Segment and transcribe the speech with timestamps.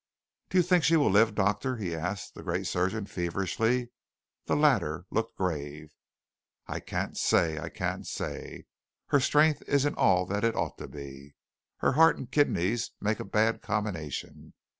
[0.49, 3.91] "Do you think she will live, doctor?" he asked the great surgeon feverishly.
[4.45, 5.91] The latter looked grave.
[6.65, 7.59] "I can't say.
[7.59, 8.65] I can't say.
[9.09, 11.35] Her strength isn't all that it ought to be.
[11.85, 14.55] Her heart and kidneys make a bad combination.